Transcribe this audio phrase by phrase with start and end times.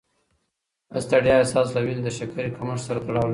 [0.91, 3.29] د ستړیا احساس له وینې د شکرې کمښت سره تړاو لري.